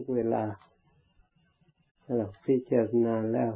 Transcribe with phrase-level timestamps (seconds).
[0.00, 0.44] ทุกเวลา
[2.16, 3.52] เราพิจารณาแล้ว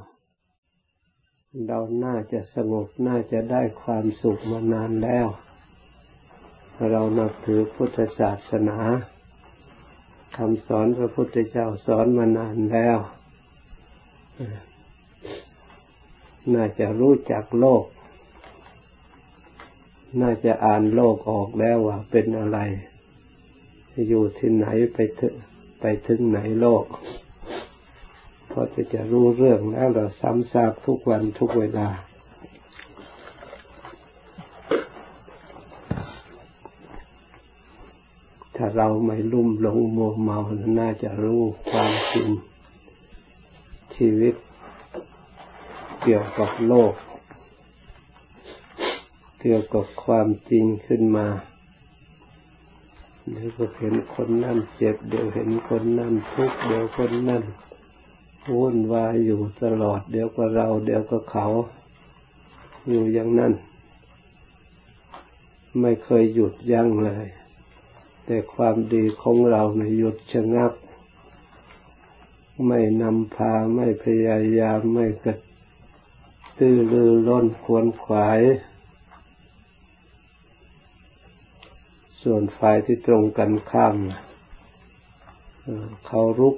[1.66, 5.26] เราน่าจะสงบน่าจะได้ความสุขมานานแล้ว
[6.90, 8.78] เรานับถือพุทธศาสนา
[10.36, 12.98] คำสอนพระพุทธเจ้าสอนมานานแล้ว
[16.54, 17.84] น่าจะรู้จักโลก
[20.20, 22.58] น่าจะอ่านโลกออกแล้วว่าเป็นอะไร
[24.08, 25.34] อยู่ที่ไหนไปเถึง
[25.84, 26.84] ไปถึงไหนโลก
[28.50, 31.88] พอจะจะรู้เรื่องแล้วเราซ้ำซากทุกวันทุกเวลา
[38.56, 40.38] ถ้าเราไม่ลุ่มหลงมัวเมา
[40.80, 42.28] น่าจะรู้ความจริง
[43.94, 44.34] ชีวิต
[46.02, 46.94] เกี่ยวกับโลก
[49.40, 51.26] เกี่ยวกับความจริงขึ้นมา
[53.30, 57.42] เดี๋ยวก็เห็นคนนั่นเจ็บ เดี๋ยวเห็นคนนั่นทุกข์เดี๋ยวคนนั่น
[58.56, 61.46] วุ่นวายอยู่ตลอด เดี๋ยวก็เรา เดี๋ยวก็เขา
[62.88, 63.52] อยู่อย่างนั้น
[65.80, 67.28] ไม่เคยหยุดยั้งเลย
[68.24, 70.72] แต่ความดีของเราในหยุดชะงัก
[72.66, 75.34] ไม่นำพาไม่พยายามไม่กระ
[76.58, 78.40] ตื้อรือล้นควรขวาย
[82.22, 83.96] ส่วนฝ่ายที่ตรงกันข้าม
[86.06, 86.56] เขารุก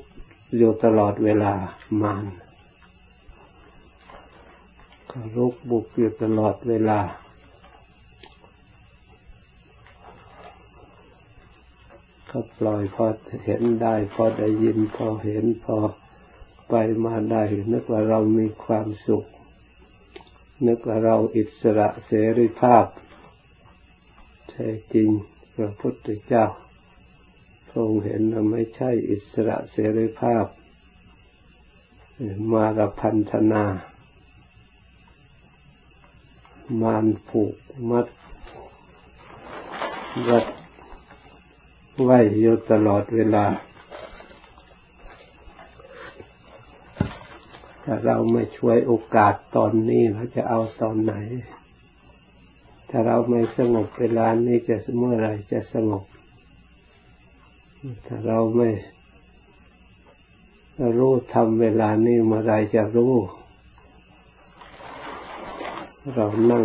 [0.56, 1.54] อยู่ตลอดเวลา
[2.02, 2.24] มาน
[5.08, 7.00] เขารุกบุกอยู่ตลอดเวลา
[12.30, 13.06] ก็ปล่อยพอ
[13.44, 15.76] เห็นได้พอได้ยินพอเห็นพอ
[16.68, 17.42] ไปมาได้
[17.72, 19.24] นึกว่าเรามีความสุข
[20.66, 22.84] นึกว่าเราอิสระเสรีภาพ
[24.50, 25.10] แท้จริง
[25.54, 26.44] พระพุทธเจ้า
[27.74, 30.44] ทรงเห็นว่าไม่ใช่อิสระเสรีภาพ
[32.52, 33.64] มารพันธนา
[36.82, 37.54] มานผูก
[37.90, 38.06] มัด
[40.28, 40.46] รัด
[42.02, 43.46] ไว้อยู่ตลอดเวลา
[47.84, 51.14] ถ้าเราไม่ช่วยโอกาสตอนนี้เราจะเอาตอนไหน
[52.96, 56.04] ถ้าเราไม่สงบเวลานี้จะเมื่อไรจะสงบ
[58.06, 58.70] ถ้าเราไม่
[60.98, 63.14] รู้ทำเวลานี้เมื่อไรจะรู้
[66.14, 66.64] เรานั่ง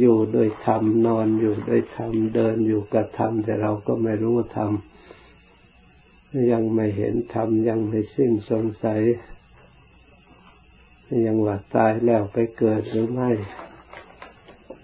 [0.00, 4.72] อยู่โดยธรรมนอนอยู่โดยธรรมเดินอยู่กับธรรมแต่เราก็ไม่รู้ธรรม
[6.52, 9.00] ยังไม่เห็นธรรมยังไม่สิ้นสงสัย
[11.26, 13.30] ยังว่าตายแล้วไปเกิดหรือไม่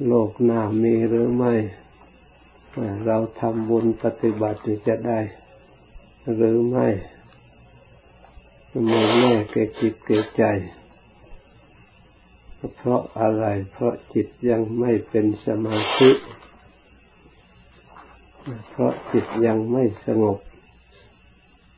[0.04, 1.54] โลกหน้ามีหรือไม่
[3.06, 5.20] เราทำบุญปฏิบัติจะได้
[6.34, 6.88] หรือไม่
[8.86, 10.44] ไม่แน่แก่จิตแก่ใจ
[12.76, 16.10] เพราะอะไร เพราะจิตยังไม่เป็นสมาธิ
[18.70, 20.38] เพราะจิตยังไม่สงบ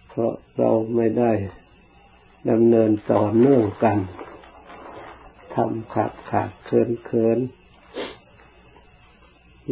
[0.09, 1.33] เพราะเราไม่ได้
[2.51, 3.99] ดำเนินต่อเนื่องกัน
[5.55, 7.39] ทำขาดขาดเคินเคิน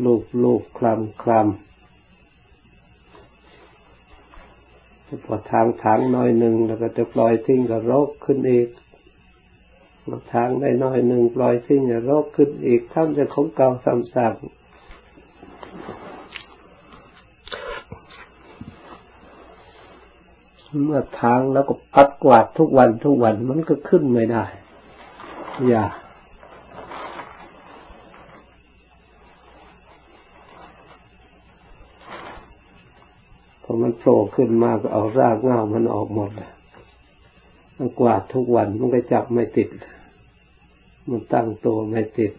[0.04, 1.46] ลูกลูกคลำคลำ
[5.24, 8.68] พอทางทางน้อยหนึ่งแล้วก็จะปล่อยทิ้งก็รกขึ้นอีก
[10.32, 14.32] ทางได้น้อยหนึ่งปล่อยทิ้งก็รกขึ้นอีกทำจะของเก่าซ้ำซาก
[20.84, 24.44] เมื่อทางแล้วก็ปัดกวาดทุกวันทุกวันมันก็ขึ้นไม่ได้
[25.68, 25.84] อย่า
[33.82, 36.30] มันโผล่ขึ้นมาก็เอารากเงามันออกหมด
[37.76, 39.70] มันกวาดทุกวันมันก็จับไม่ติด
[41.08, 42.32] มันตั้งตัวไม่ติด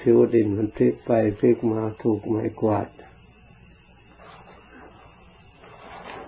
[0.00, 2.88] ผิวดินมันพลิกไปพลิกมาถูกไม้กวาด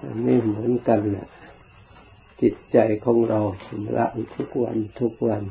[0.02, 1.28] อันนี้เหมือนกันแหละ
[2.40, 4.06] จิตใจของเราชำระ
[4.36, 5.42] ทุกวันทุกวัน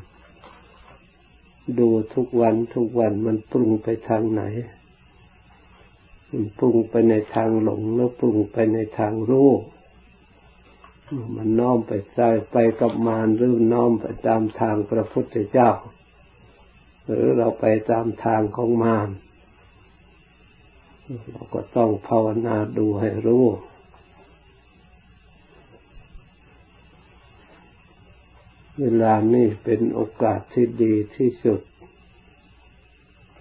[1.80, 4.44] ดูทุกวันทุกวันมันปรุงไปทางไหน
[6.58, 9.52] ปรุงไปในทางหลงแล้วปรุงไปในทางรู้
[11.36, 12.22] มันน้อมไปใจ
[12.52, 15.70] ไปกับมารหรือน้อมไปตามทางพระพุทธเจ้า
[17.06, 19.10] หรือเราไปตามทางของมาร
[21.32, 23.46] เราก็ต้องภาวนาดูให้รู้
[28.80, 31.62] เวลานี้เป็นโอกาสที่ดีที่สุด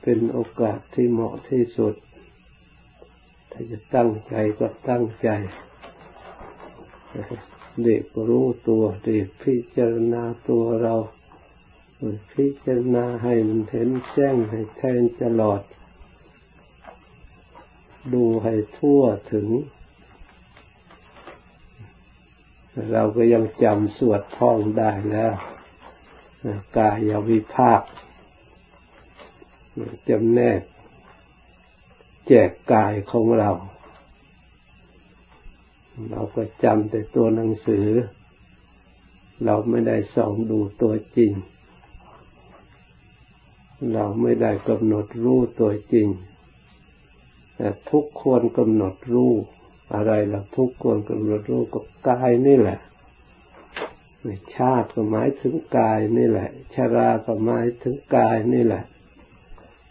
[0.02, 1.94] เป็นโอกาสที่เหมาะที่สุด
[3.56, 5.28] ถ้าจะตั้งใจก็ตั้งใจ
[7.82, 10.94] เด็กรู้ตัวเด็กพิจารณาตัวเรา
[12.32, 15.60] พิจารณาให้มันเห็นแจ้งให้แทงตลอด
[18.12, 19.02] ดูให้ทั่ว
[19.32, 19.48] ถึง
[22.92, 25.34] เราก็ยังจำสวดท่องได้แล้ว
[26.76, 27.82] กายวิภาค
[30.08, 30.60] จำแนก
[32.28, 33.50] แจกกายของเรา
[36.10, 37.88] เราก็จำแต่ตัวหนังสือ
[39.44, 41.32] เราไม่ได้ส่องดูตัวจริง
[43.94, 46.08] เราไม่ได้กำหนดรู้ตัวจริง
[47.56, 49.32] แต่ทุกควรกำหนดรู้
[49.94, 52.78] อะไรล่ะทุกควรกำหนดรู้ก็กายนี่แหละ
[54.54, 58.84] ชาติก็หมายถึงกายนี่แหละชาราก็หมายถึงกายนี่แหละ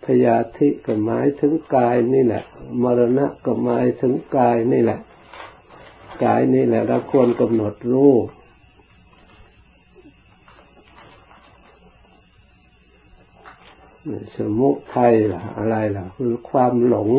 [0.04, 2.44] พยาธิก็หมายถึงกายนี่แหละ
[2.82, 5.00] มรณะก็หมายถึงกายนี่แหละ
[6.24, 8.14] กายนี่แหละเราควรกำหนดรู้
[14.36, 17.12] สมุทัยล่ะ อะไรล่ะ คือความหลง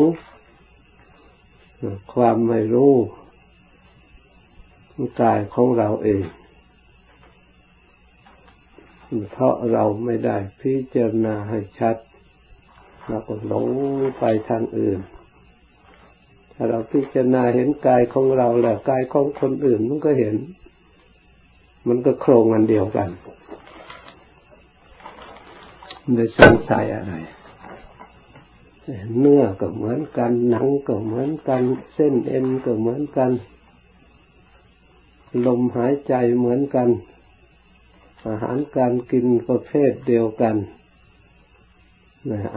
[2.13, 2.93] ความไม่รู้
[5.21, 6.23] กายของเราเอง
[9.31, 11.95] เพราะเราไม่ได้พิจารณาให้ชัด
[13.07, 13.67] เราก็หลง
[14.19, 14.99] ไปทางอื่น
[16.53, 20.35] ถ้าเราพิจารณาเห็นกายของเราแล้วกายของคนอื่นมันก็เห็น
[21.87, 23.09] มันก็โครงอันเดียวกัน
[26.13, 27.13] ไม่สงสัยอะไร
[29.19, 31.63] เนื้อก็เหมือนกัน หนังก็เหมือนกัน
[31.93, 33.31] เส้นเอ็นก็เหมือนกัน
[35.45, 36.89] ลมหายใจเหมือนกัน
[38.27, 40.55] อาหารการกินประเภทเดียวกัน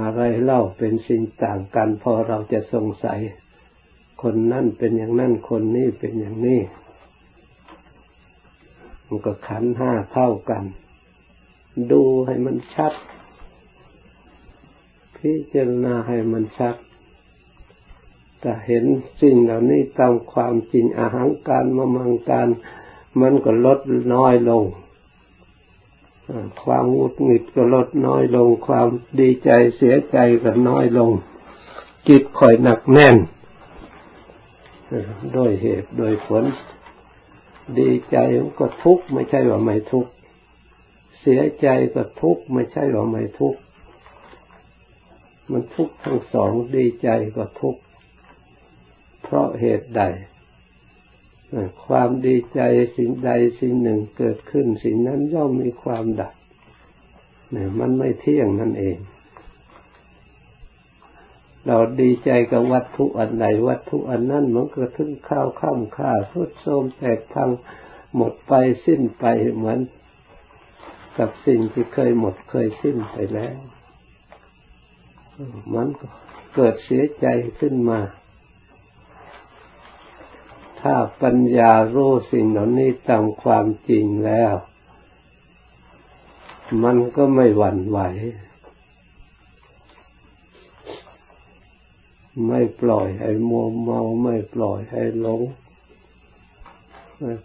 [0.01, 3.21] อะไรเล่าเป็นสิ่งต่างกัน พอเราจะสงสัย
[4.23, 6.61] คนนั่นเป็นอย่างนั่นคนนี้เป็นอย่างนี้
[9.07, 10.65] มันก็ขันห้าเท่ากัน
[11.93, 12.93] ดูให้มันชัด
[15.17, 16.77] พิจารณาให้มันชัด
[18.41, 18.85] แต่เห็น
[19.23, 22.49] สิ่งเหล่านี้ตามความจริงอาหารการมามังการ
[23.21, 23.79] มันก็ลด
[24.15, 24.65] น้อยลง
[26.65, 28.89] ความงุดหงิดก็ลดน้อยลง ความ
[29.21, 31.11] ดีใจเสียใจก็น้อยลง
[32.09, 33.17] จิตคอยหนักแน่น
[35.37, 36.45] ด้วยเหตุโดยผล
[37.79, 38.17] ดีใจ
[38.59, 40.11] ก็ทุกข์ไม่ใช่ว่าไม่ทุกข์
[41.21, 43.61] เสียใจก็ทุกข์ไม่ใช่ว่าไม่ทุกข์
[45.51, 47.81] มันทุกข์ทั้งสองดีใจก็ทุกข์
[49.23, 50.03] เพราะเหตุใด
[51.87, 52.61] ความดีใจ
[52.97, 53.31] สิ่งใด
[53.61, 56.35] สิ่งหนึ่งเกิดขึ้น สิ่งนั้นย่อมมีความดับ
[57.51, 58.99] เนี่ยมันไม่เที่ยงนั่นเอง
[61.67, 67.51] เราดีใจกับวัตถุอันใดวัตถุอันนั้นมันก็ถึงข้าวข้ามค่าสุดโทมแตกพัง
[68.17, 68.53] หมดไป
[68.87, 69.25] สิ้นไป
[69.57, 69.79] เหมือน
[71.19, 73.57] กับสิ่งที่เคยหมดเคยสิ้นไปแล้ว
[75.75, 76.07] มันก็
[76.55, 77.27] เกิดเสียใจ
[77.61, 77.99] ขึ้นมา
[80.81, 84.55] ถ้าปัญญารู้สิ่งเหล่านี้ตามความจริงแล้ว
[86.83, 87.99] มันก็ไม่หวั่นไหว
[92.47, 95.41] ไม่ปล่อยให้มัวเมาไม่ปล่อยให้หลง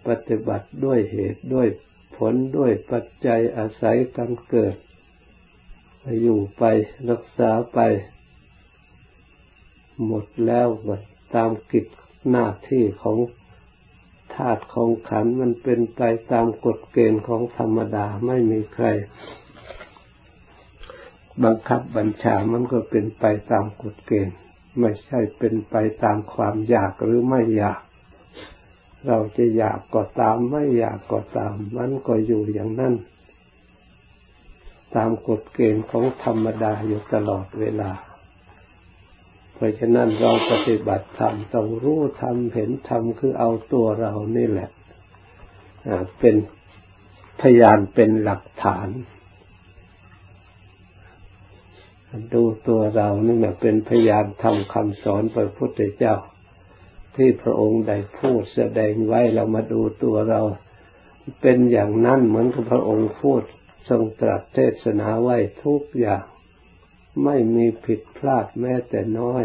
[0.08, 1.68] ปฏิบัติด้วยเหตุด้วย
[2.16, 4.76] ผลด้วยปัจจัยอาศัยกันเกิด
[6.22, 6.64] อยู่ไป
[7.10, 7.80] รักษาไป
[10.06, 10.96] หมดแล้วก็
[11.36, 11.86] ตามกิจ
[12.30, 13.18] หน้าที่ของ
[14.36, 16.02] ธาตุของขันมันเป็นไป
[16.32, 18.88] ตามกฎเกณฑ์ของธรรมดาไม่มีใคร
[21.44, 24.36] บังคับบัญชามันก็เป็นไปตามกฎเกณฑ์
[24.80, 27.82] ไม่ใช่เป็นไปตามความอยากหรือไม่อยาก
[29.08, 32.96] เราจะอยากก็ตามไม่อยากก็ตาม มันก็อยู่อย่างนั้น
[34.96, 37.92] ตามกฎเกณฑ์ของธรรมดาอยู่ตลอดเวลา
[39.64, 44.70] ราะฉะนั้นเราปฏิบัติธรรมต้องรู้ธรรมเห็นธรรมคือเอาตัวเรานี่แหละ
[46.20, 46.36] เป็น
[47.42, 48.88] พยานเป็นหลักฐาน
[52.34, 56.16] ดูตัวเรานี่แหละเป็นพยานทำคำสอนพระพุทธเจ้า
[57.16, 60.42] ที่พระองค์ได้พูดแสดงไว้เรามาดูตัวเรา
[61.42, 63.42] เป็นอย่างนั้นเหมือนกับพระองค์พูด
[63.90, 66.26] ทรงตรัสเทศนาไว้ทุกอย่าง
[67.24, 69.44] ไม่มีผิดพลาดแม้แต่น้อย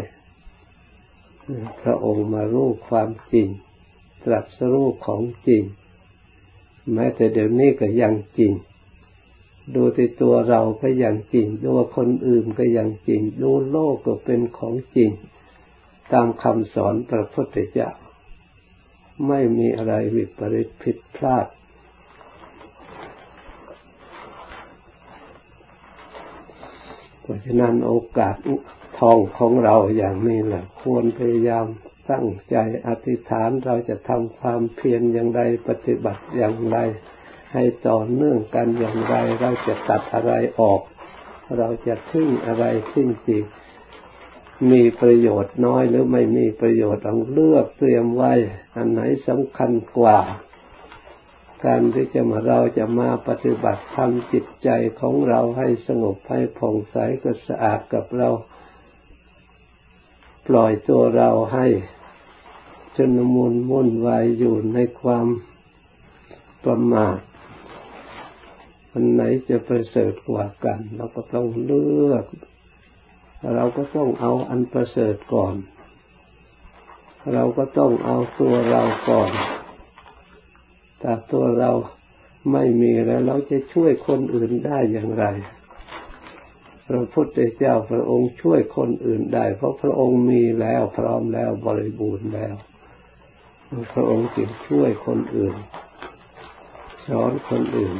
[1.81, 3.49] พระองค์มารู้ความจริง
[4.25, 5.63] ตรัสรู้ของจริง
[6.93, 8.53] แม้แต่เดี๋ยวนี้ก็ยังจริง
[9.75, 15.11] ดูที่ตัวเราก็ยังจริง ดูคนอื่นก็ยังจริง ดูโลกก็เป็นของจริง
[16.13, 17.91] ตามคำสอนพระพุทธเจ้า
[19.27, 21.47] ไม่มีอะไรวิปริตผิดพลาด
[27.18, 28.37] เพ ราะฉะนั้นโอกาส
[28.99, 31.67] ทองของเราอย่างนี้แหละควรพยายาม
[32.11, 32.57] ตั้งใจ
[32.87, 36.79] อธิษฐานเราจะทำความเพียรอย่างไรปฏิบัติอย่างไร
[37.53, 40.81] ให้ต่อเนื่องกันอย่างไร เราจะตัดอะไรออก
[41.59, 43.39] เราจะทิ้งอะไรทิ้งจี
[44.71, 48.33] มีประโยชน์น้อยหรือไม่มีประโยชน์ต้องเลือกเตรียมไว้
[48.77, 50.19] อันไหนสำคัญกว่า
[51.65, 54.69] การที่จะมาเราจะมาปฏิบัติทำจิตใจ
[55.01, 58.29] ของเราให้สงบให้ผ่องใสก็สะอาดกับเรา
[60.49, 61.67] ปล่อยตัวเราให้
[62.97, 65.27] จนมุนมุ่นวายอยู่ในความ
[66.65, 67.19] ประมาท
[68.93, 72.25] อันไหนจะประเสริฐกว่ากัน เราก็ต้องเลือก
[73.57, 75.55] เราก็ต้องเอาอันประเสริฐก่อน
[77.35, 79.31] เราก็ต้องเอาตัวเราก่อน
[81.01, 81.71] แต่ตัวเรา
[82.53, 85.27] ไม่มีแล้วเราจะช่วยคนอื่นได้อย่างไร
[86.89, 92.55] พระพุทธเจ้าพระองค์ช่วยคนอื่นได้ เพราะพระองค์มีแล้วพร้อมแล้วบริบูรณ์แล้ว
[93.93, 95.57] พระองค์จึงช่วยคนอื่น
[97.09, 97.97] สอนคนอื่น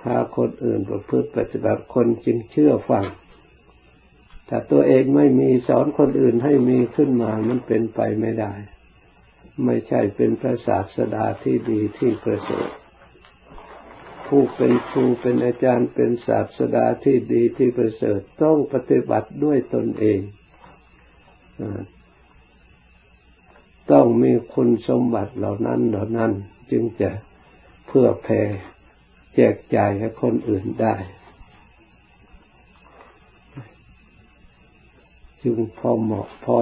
[0.00, 3.04] พาคนอื่นประพฤติปฏิบัติคนจึงเชื่อฟัง
[4.48, 8.52] ถ้าตัวเองไม่มีสอนคนอื่นให้มีขึ้นมามันเป็นไปไม่ได้
[9.64, 12.70] ไม่ใช่เป็นพระศาสดาที่ดีที่ประเสริฐ
[14.26, 20.20] ผู้เป็นครูเป็นอาจารย์เป็นศาสดาที่ดีที่ประเสริฐต้องปฏิบัติด้วยตนเอง
[23.92, 26.32] ต้องมีคุณสมบัติเหล่านั้นเหล่านั้น
[26.70, 27.10] จึงจะ
[27.86, 28.42] เพื่อแผ่
[29.34, 30.94] แจกจ่ายให้คนอื่นได้
[35.42, 36.56] จึงพอเหมาะพอ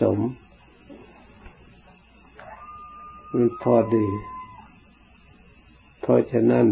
[0.00, 0.18] สม
[3.62, 4.06] พอดี
[6.00, 6.66] เพราะฉะนั้น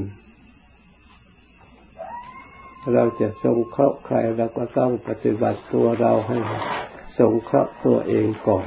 [2.93, 6.39] เราจะทรงเคราะห์ใครเราก็ต้องปฏิบัติตัวเราให้
[7.19, 8.61] ทรงเคราะห์ตัวเองก่อ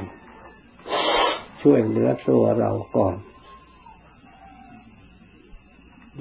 [1.62, 3.16] ช่วยเหลือตัวเราก่อน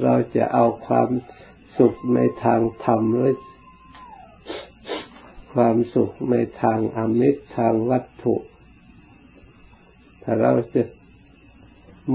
[0.03, 1.09] เราจะเอาความ
[1.77, 3.37] สุขในทางธรรมหรือ
[5.53, 8.35] ความสุขในทางอมิตรทางวัตถุ
[10.23, 10.83] ถ้าเราจะ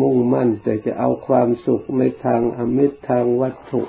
[0.01, 3.83] มุ่งมั่นแต่จะเอาความสุขในทางอมิตรทางวัตถุ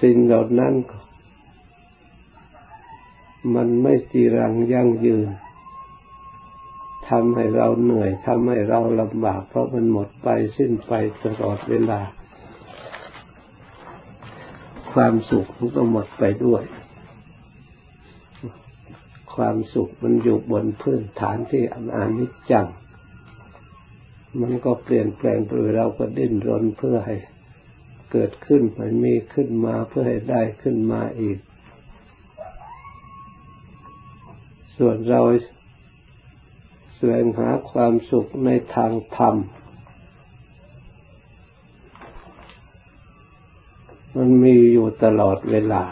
[0.00, 0.74] สิ่งเหล่านั้น
[3.54, 5.28] มันไม่จีรังยั่งยืน
[7.08, 10.92] ทำให้เราเหนื่อยทำให้เราลำบาก เพราะมันหมดไปสิ้นไป
[11.24, 12.00] ตลอดเวลา
[14.92, 16.62] ความสุขมันก็หมดไปด้วย
[19.36, 21.62] ความสุขมันอยู่บนพื้นฐานที่
[21.96, 22.66] อนิจจัง
[24.40, 27.16] มันก็เปลี่ยนแปลงไปเราก็ดิ้นรนเพื่อให้
[28.12, 31.38] เกิดขึ้นใหมีขึ้นมาเพื่อให้ได้ขึ้นมาอีก
[34.76, 35.22] ส่วนเรา
[36.94, 39.34] แสวงหาความสุขในทางธรรม
[44.16, 45.84] มันมีอยู่ตลอดเวลา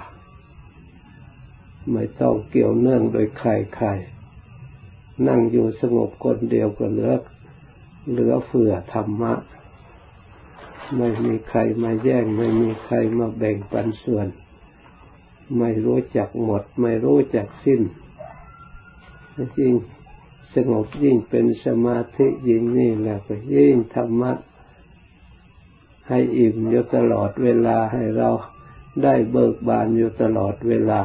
[1.90, 7.12] ไม่ต้องเกี่ยวเนื่องโดยใครๆนั่งอยู่สงบคนเดียวก็เหลือ
[8.10, 9.34] เหลือเฟือธรรมะ
[10.96, 14.26] ไม่มีใครมาแย่ง ไม่มีใครมาแบ่งปันส่วน
[15.58, 17.82] ไม่รู้จักหมด ไม่รู้จักสิ้น
[19.58, 19.74] จริง
[20.54, 24.32] สงบยิ่งเป็นสมาธิยิ่งนี่แหละก็ยิ่งธรรมะ
[26.08, 28.30] ให้อิ่มอยู่ตลอดเวลาให้เรา
[29.02, 31.00] ได้เบิกบานอยู่ตลอดเวลา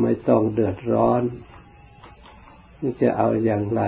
[0.00, 1.22] ไม่ต้องเดือดร้อน
[3.00, 3.82] จะเอาอย่างไร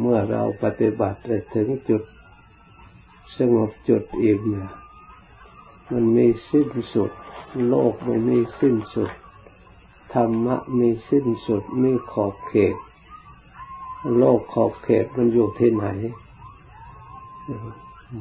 [0.00, 1.20] เมื่อเราปฏิบัติ
[1.54, 2.02] ถึงจุด
[3.36, 4.70] สงบจุดอิ่มเนี่ย
[5.92, 7.10] มันมีสิ้นสุด
[7.68, 9.10] โลกไม่มีสิ้นสุด
[10.14, 12.76] ธรรมะมีสิ้นสุดมีขอบเขต
[14.18, 15.86] โลกขอบเขตมันอยู่ที่ไหน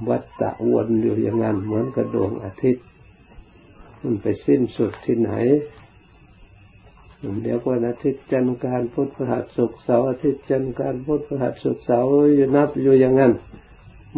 [0.08, 2.86] วัฏฏะวนอยู่อย่างนั้นเหมือนกระดวงอาทิตย์
[4.02, 5.32] มันไปสิ้นสุดที่ไหน
[7.44, 13.34] เดี๋ยววันอาทิตย์จันทร์การพุทธพฤหัสศุกร์เสาร์อาทิตย์จันทร์การพุทธพฤหัสศุกร์เสาร์อยู่นับอยู่อย่างนั้น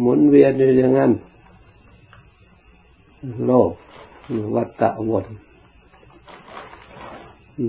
[0.00, 1.12] หมุนเวียนอยู่อย่างนั้น
[3.46, 3.72] โลก
[4.54, 5.26] วัฏฏะวน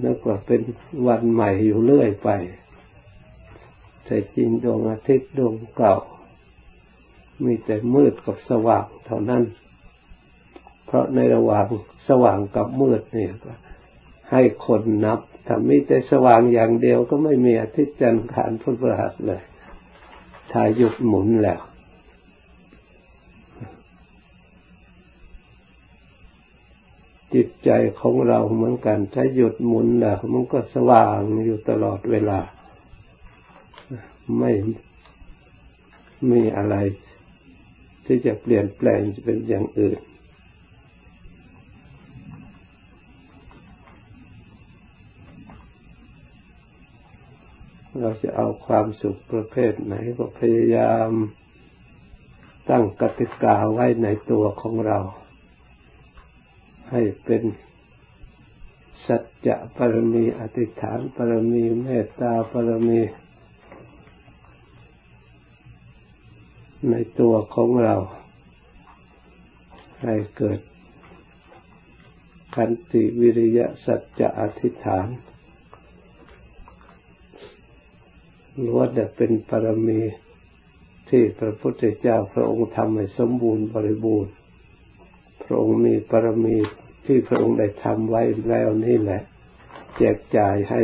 [0.03, 0.61] นึกว่าเป็น
[1.07, 2.29] วันใหม่อยู่เรื่อยไป
[4.05, 5.95] แต่จริงดวงอาทิตย์ดวงเก่า
[7.43, 9.43] มีแต่มืดกับสว่างเท่านั้น
[10.85, 11.65] เพราะในระหว่าง
[12.09, 13.33] สว่างกับมืดเนี่ย
[14.31, 19.41] ให้คนนับถ้ามีแต่สว่างอย่างเดียวก็ไม่มีอาทิตย์จันทร์ขานพุทธหัสเลย
[20.51, 21.61] ถ้าหยุดหมุนแล้ว
[27.33, 32.39] จิตใจของเราเหมือนกัน ถ้าหยุดหมุนแล้วมันก็สว่างอยู่ตลอดเวลา
[34.39, 34.51] ไม่
[36.31, 36.75] มีอะไร
[38.05, 39.99] ที่จะเปลี่ยนแปลงเป็นอย่างอื่น
[47.99, 51.09] เราจะเอาความสุขประเภทไหนก็พยายาม
[52.69, 54.99] ตั้งกติกาไว้ในตัวของเรา
[56.91, 57.43] ให้เป็น
[59.07, 63.01] สัจจะปรมีอธิษฐานปรมีเมตตาปรมี
[66.89, 67.95] ในตัวของเรา
[70.03, 70.59] ให้เกิด
[72.55, 75.07] ขันติวิริยะสัจจะอธิษฐาน
[78.63, 80.01] ล้วนแต่เป็นปรมี
[81.09, 84.33] ที่พระพุทธเจ้าพระองค์ทำให้สมบูรณ์บริบูรณ์
[85.43, 86.57] พระองค์มีปรมี
[87.05, 89.21] ที่พระองค์ได้ทำไว้แล้วนี่แหละ
[89.97, 90.81] แจกจ่ายให้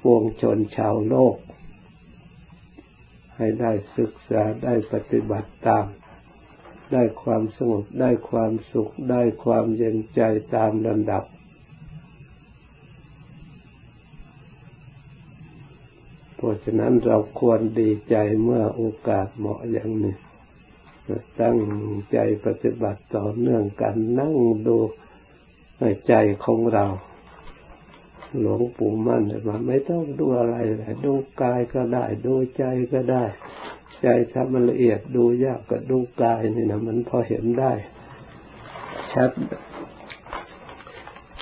[0.00, 1.36] พวงชนชาวโลก
[3.36, 5.86] ให้ได้ศึกษาได้ปฏิบัติตาม
[6.92, 10.20] ได้ความสงบได้ความสุขได้ความเย็นใจ
[10.54, 11.24] ตามลำดับ
[16.42, 20.14] เพราะฉะนั้นเราควรดีใจเมื่อโอกาสเหมาะอย่างนี้
[21.40, 21.58] ตั้ง
[22.12, 24.34] ใจปฏิบัติต่อเนื่องกันนั่ง
[24.66, 24.76] ดู
[26.08, 26.86] ใจของเรา
[28.40, 33.24] หลวงปู่มั่นมาไม่ต้องดูอะไรเลยดูกายก็ได้ ดูใจก็ได้
[34.02, 37.72] ใจถ้ามันละเอียดดูยากก็ดูกายนี่นะมันพอเห็นได้
[39.14, 39.30] ชัด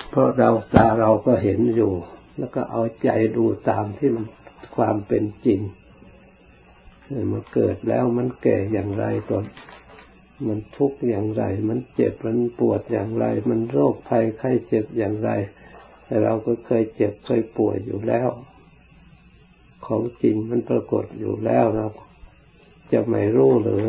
[0.09, 1.93] เพราะเราตาเราก็เห็นอยู่
[2.37, 4.25] แล้วก็เอาใจดูตามที่มัน
[4.75, 5.59] ความเป็นจริง
[7.31, 9.45] มันเกิดแล้วมันแก่อย่างไรก่อน
[10.47, 15.29] มันทุกข์อย่างไร มันเจ็บมันปวดอย่างไร มันโรคภัยไข้เจ็บอย่างไร
[16.05, 18.29] แต่เราก็เคยเจ็บเคยป่วยอยู่แล้ว
[19.85, 21.87] ของจริงมันปรากฏอยู่แล้วเรา
[22.93, 23.87] จะไม่รู้หรือ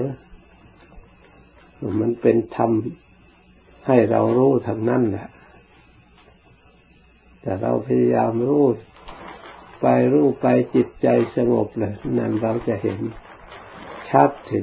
[2.00, 2.70] มันเป็นธรรม
[3.86, 5.28] ให้เรารู้ทางนั้นแหละ
[7.40, 8.64] แต่เราพยายามรู้
[9.82, 12.98] ไปรู้ไปจิตใจสงบเลยนั่นเราจะเห็น
[14.10, 14.58] ชัดที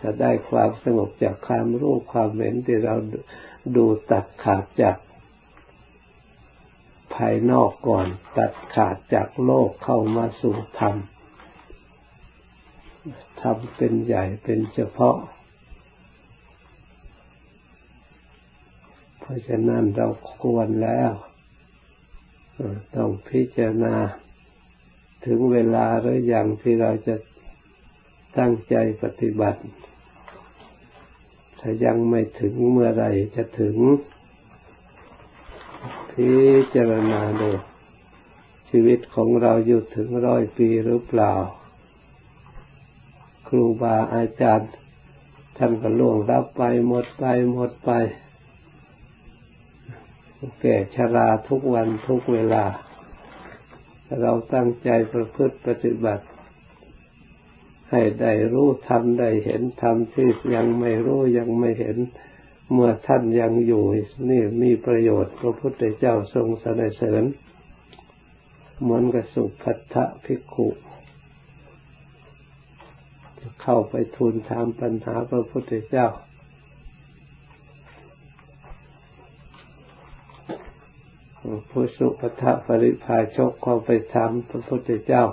[0.00, 2.94] จะได้ความสงบจากความรู้ความเห็นที่เรา
[3.76, 4.96] ดูตัดขาดจาก
[7.14, 8.06] ภายนอกก่อน
[8.38, 10.96] ตัดขาดจากโลกเข้ามาสู่ธรรม
[13.40, 15.16] ธรรมเป็นใหญ่เป็นเฉพาะ
[19.20, 20.08] เพราะฉะนั้นเรา
[20.40, 21.12] ควรแล้ว
[22.96, 23.96] ต้องพิจารณา
[25.26, 27.16] ถึงเวลาหรืออย่างที่เราจะ
[28.38, 29.60] ตั้งใจปฏิบัติ
[31.60, 33.04] ถ้ายังไม่ถึงเมื่อไร
[33.36, 33.76] จะถึง
[36.10, 36.32] พิ
[36.74, 37.50] จารณาดู
[38.70, 41.32] ชีวิตของเราอยู่ถึงร้อยปีหรือเปล่า
[43.48, 44.70] ครูบาอาจารย์
[45.56, 47.90] ท่านก็ล่วงรับไปหมดไปหมดไป
[50.60, 52.64] แก่ชราทุกวันทุกเวลา
[54.20, 56.24] เราตั้งใจประพฤติปฏิบัติ
[57.90, 61.98] ให้ได้รู้ทำได้เห็นทำที่ยังไม่รู้ยังไม่เห็น
[62.72, 63.84] เมื่อท่านยังอยู่
[64.30, 67.24] นี่มีประโยชน์พระพุทธเจ้าทรงสรรเสริญ
[68.80, 70.68] เหมือนกับสุภัทธภิกขุ
[73.62, 76.06] เข้าไปทูลถามปัญหาพระพุทธเจ้า
[81.70, 85.24] ผู้สุปทะปริภาชกเข้าไปถามพระพุทธเจ้า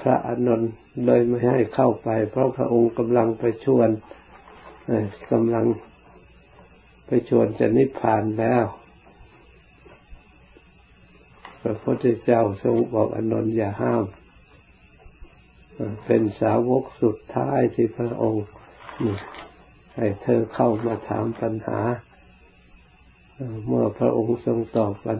[0.00, 0.70] พระอานนท์
[1.06, 3.88] เลยไม่ให้เข้าไป เพราะพระองค์กำลังไปชวน
[5.32, 5.66] กำลัง
[7.06, 8.64] ไปชวนจะนิพพานแล้ว
[11.62, 14.04] พระพุทธเจ้าทรงบอกอนนท์อย่าห้าม
[16.04, 18.44] เป็นสาวกสุดท้ายที่พระองค์
[19.96, 21.80] ให้เธอเข้ามาถามปัญหา
[23.66, 25.18] เมื่อพระองค์ทรงตอบปัญ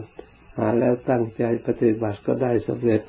[0.57, 3.01] หาแล้วตั้งใจปฏิบัติก็ได้สำเร็จ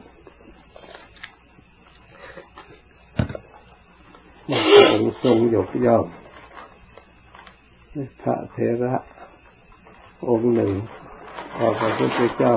[4.75, 6.05] พระองค์ทรงยกย่อง
[8.23, 8.95] พระเทระ
[10.29, 10.73] องค์หนึ่ง
[11.59, 12.55] ออพระพุทธเจ้า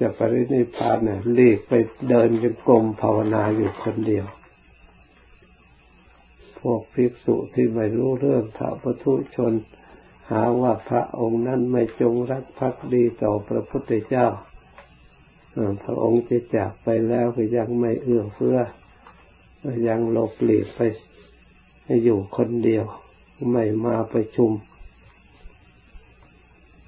[0.00, 1.72] จะปรินิพพานเนี่ยลีกไป
[2.08, 4.26] เดินจงกรมภาวนาอยู่คนเดียว
[6.60, 9.52] พวกภิกษุที่ไม่รู้เรื่องพระพุทุชน
[10.30, 14.26] หาว่าพระองค์นั้นไม่จงรักภักดีต่อพระพุทธเจ้า
[15.84, 18.58] พระองค์จะจากไปแล้วก็ยังไม่เอื้อเฟื้อ
[19.88, 20.80] ยังหลบหลีกไป
[22.04, 22.84] อยู่คนเดียว
[23.52, 24.50] ไม่มาประชุม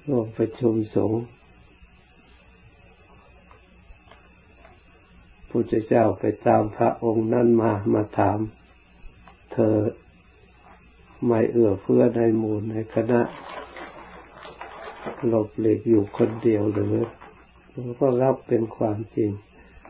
[0.07, 1.21] ร่วมประชุมสงฆ์
[5.49, 8.39] พุทธเจ้าไปตามพระองค์นั้นมามาถาม
[9.53, 9.75] เธอ
[11.25, 13.21] ไม่เอื้อเฟื้อในหมู่ในคณะ
[15.27, 16.95] หลบหลีกอยู่คนเดียวหรือ
[17.99, 19.29] ก็รับเป็นความจริง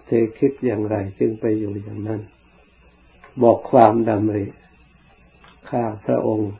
[0.06, 2.22] เธอคิดอย่างไรจึงไปอยู่อย่างนั้น
[3.43, 4.46] บอกความดำริ
[5.69, 6.52] ข้าพระองค์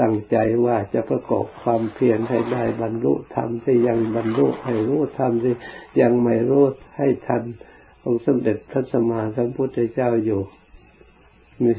[0.00, 5.54] ตั้งใจว่าจะประกอบความเพียรให้ได้บรรลุธรรมที่ยังบรรลุให้รู้ธรรมที่
[6.00, 6.64] ยังไม่รู้
[6.96, 7.42] ให้ทัน
[8.04, 10.40] องค์สมเด็จพระสัมมาสัมพุทธเจ้าอยู่
[11.62, 11.72] มี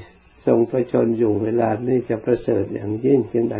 [0.45, 3.55] ทรงประชนอยู่เวลานี้จะประเสริฐอย่างยิ่งเพียงใด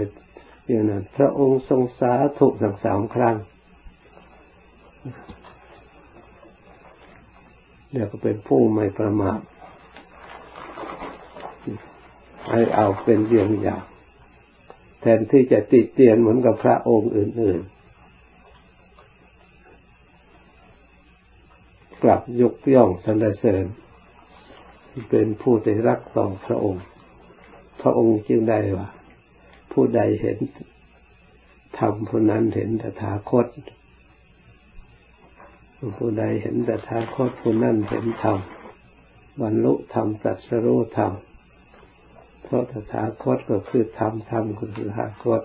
[0.68, 3.36] อย่างนั้นพระองค์ทรงสาธุสังสามครั้ง
[7.92, 9.40] เดี๋ยวก็เป็นผู้ไม่ประมาท
[12.52, 13.84] ให้เอาเป็นเรื่องอย่าง
[15.02, 17.80] แทนที่จะติเตียนเหมือนกับพระองค์อื่น ๆ
[22.04, 23.66] กลับยกย่องสรรเสริญ
[25.10, 26.84] เป็นผู้ที่รักต่อพระองค์
[27.82, 28.88] พระองค์จึงได้ว่า
[29.72, 30.38] ผู้ใดเห็น
[31.80, 33.48] ธรรมผู้นั้นเห็นตถาคต
[35.98, 38.40] ผู้ใดเห็นตถาคตผู้นั้นเห็นธรรม
[39.42, 41.14] บรรลุธรรมตัดสรู้ธรรม
[42.44, 45.42] เพราะตถาคตก็คือธรรมธรรมคือตถาคต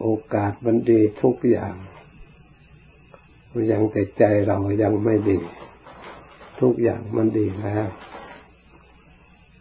[0.00, 1.74] โอกาส มันดีทุกอย่าง
[3.70, 5.38] ยังแต่ใจเรายังไม่ดี
[6.60, 7.86] ทุกอย่างมันดีแล้ว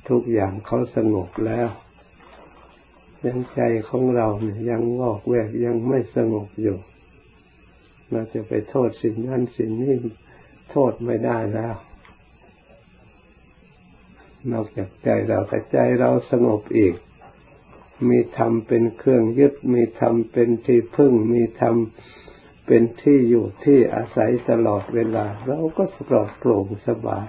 [0.09, 1.69] ทุกอย่างเขาสงบแล้ว
[3.25, 6.77] ยังใจของเราเนี่ยยังงอกแวกยังไม่สงบอยู่
[8.11, 9.95] เราจะไปโทษสิ่งนั้นสิ่งนี้
[10.71, 11.75] โทษไม่ได้แล้ว
[14.51, 16.93] นอกจากใจเราแต่ใจเราสงบอีก
[18.09, 21.75] มีธรรมเป็นเครื่องยึด มีธรรมเป็นที่พึ่ง มีธรรม
[22.65, 27.27] เป็นที่อยู่ที่อาศัยตลอดเวลา เราก็ปลอดโปร่งสบาย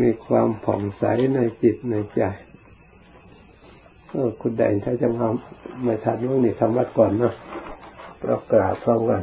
[0.00, 2.22] มีความผ่องใสในจิตในใจ
[4.10, 5.28] เออคุณแดงใช้จะมา
[5.84, 7.34] ไม่ทันว่านี่ทำวัดก่อนนะ
[8.24, 9.16] เรากราบพร้อมกัน